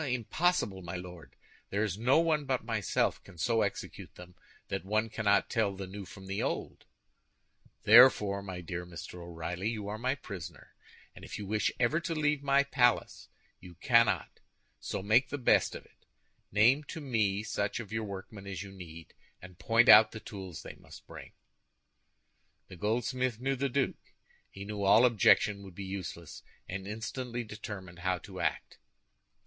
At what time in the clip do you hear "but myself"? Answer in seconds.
2.45-3.23